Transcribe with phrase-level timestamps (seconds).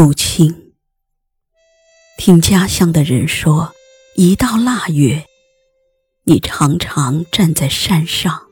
[0.00, 0.74] 母亲，
[2.16, 3.74] 听家乡的人说，
[4.14, 5.26] 一到腊月，
[6.22, 8.42] 你常常站在山上，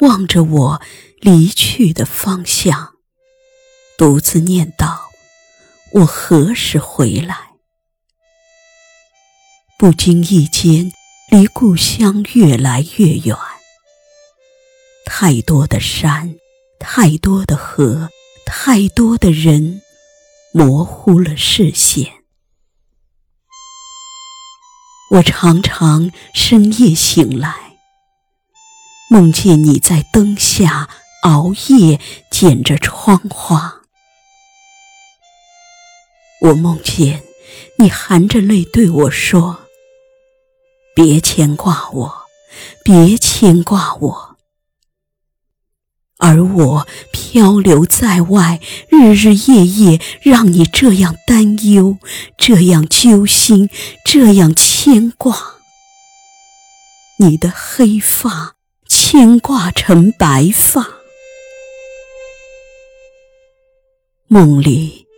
[0.00, 0.82] 望着我
[1.20, 2.96] 离去的方向，
[3.96, 4.94] 独自念叨
[6.00, 7.52] ：“我何时回来？”
[9.80, 10.92] 不经意间，
[11.30, 13.34] 离故乡越来越远。
[15.06, 16.34] 太多的山，
[16.78, 18.10] 太多的河，
[18.44, 19.80] 太多的人。
[20.56, 22.22] 模糊了视线。
[25.10, 27.78] 我常常深夜醒来，
[29.10, 30.88] 梦见你在灯下
[31.24, 32.00] 熬夜
[32.30, 33.82] 剪着窗花。
[36.40, 37.24] 我梦见
[37.80, 39.66] 你含着泪对我说
[40.94, 42.26] ：“别牵挂我，
[42.84, 44.36] 别牵挂我。”
[46.18, 46.86] 而我
[47.34, 51.98] 漂流在外，日日夜夜让你这样担忧，
[52.38, 53.68] 这样揪心，
[54.04, 55.36] 这样牵挂。
[57.18, 58.54] 你的黑发
[58.86, 60.86] 牵挂成白发，
[64.28, 65.08] 梦里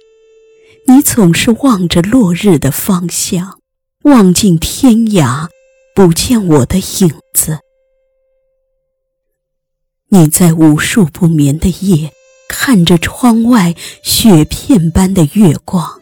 [0.89, 3.59] 你总是望着落日的方向，
[4.05, 5.49] 望尽天涯，
[5.95, 7.26] 不见我的影。
[10.09, 12.13] 你在无数不眠的夜，
[12.49, 16.01] 看着窗外雪片般的月光，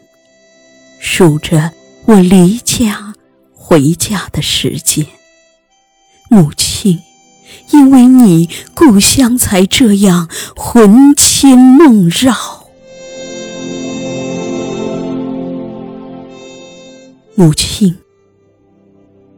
[0.99, 1.71] 数着
[2.05, 3.15] 我离家
[3.51, 5.07] 回家的时间。
[6.29, 6.99] 母亲，
[7.71, 12.67] 因为你，故乡才这样魂牵梦绕。
[17.33, 17.97] 母亲，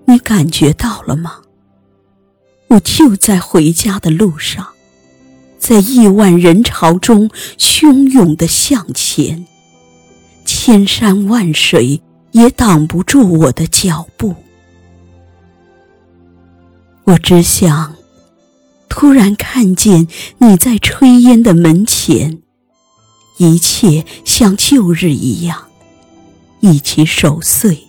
[0.07, 1.43] 你感觉到了吗？
[2.69, 4.67] 我就在回家的路上，
[5.57, 9.47] 在亿万人潮中汹涌的向前，
[10.45, 12.01] 千山万水
[12.31, 14.35] 也挡不住我的脚步。
[17.05, 17.95] 我只想，
[18.89, 20.07] 突然看见
[20.39, 22.41] 你在炊烟的门前，
[23.37, 25.67] 一切像旧日一样，
[26.59, 27.87] 一起守岁，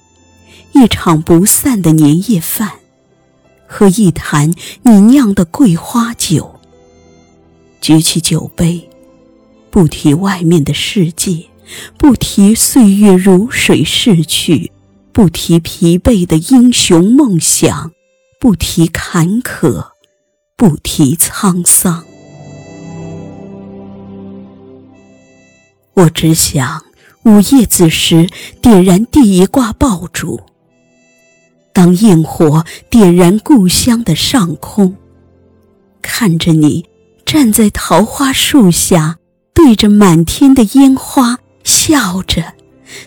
[0.73, 2.71] 一场不散的年夜饭。
[3.71, 4.53] 喝一坛
[4.83, 6.59] 你酿的桂花酒，
[7.83, 8.89] 举起酒杯，
[9.71, 11.45] 不提外面的世界，
[11.99, 14.73] 不提岁月如水逝去，
[15.13, 17.93] 不提疲惫的英雄梦想，
[18.41, 19.89] 不提坎坷，
[20.57, 22.05] 不提沧桑。
[25.93, 26.85] 我只想
[27.25, 28.29] 午夜子时
[28.63, 30.41] 点燃第一挂爆竹。
[31.79, 34.97] 当焰火点燃故乡的上空，
[36.03, 36.85] 看着你
[37.25, 39.19] 站在桃花树下，
[39.55, 42.55] 对着满天的烟花笑着，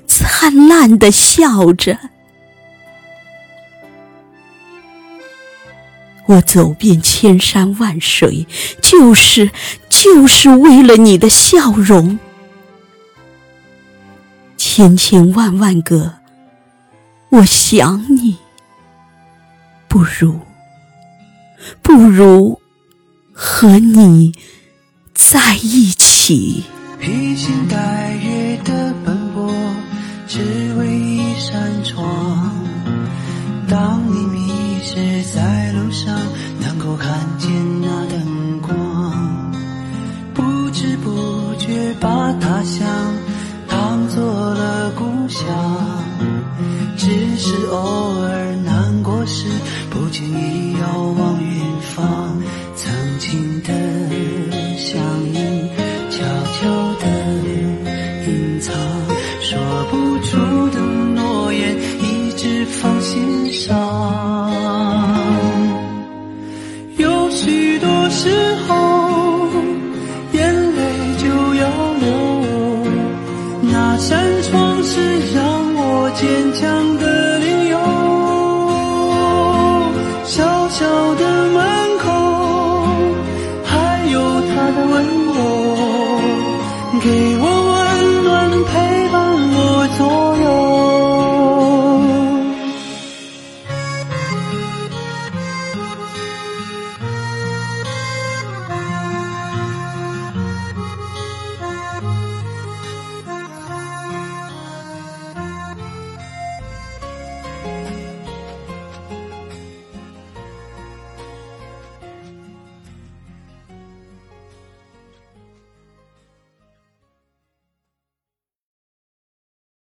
[0.07, 1.99] 灿烂的笑着。
[6.27, 8.47] 我走遍千山万水，
[8.81, 9.51] 就是
[9.89, 12.17] 就是为了你的笑容。
[14.55, 16.13] 千千万万个，
[17.31, 18.37] 我想你。
[19.91, 20.39] 不如，
[21.81, 22.61] 不如
[23.33, 24.33] 和你
[25.13, 26.63] 在一起。
[26.97, 29.53] 披星戴月的奔波，
[30.29, 30.39] 只
[30.79, 32.55] 为一扇窗。
[33.67, 34.49] 当你迷
[34.81, 36.17] 失在路上，
[36.61, 39.51] 能够看见那灯光。
[40.33, 42.87] 不知不觉把他乡
[43.67, 45.45] 当做了故乡，
[46.95, 49.47] 只是偶尔难过时。
[49.91, 50.87] 不经意遥
[51.17, 51.60] 望远
[81.11, 81.70] 我的温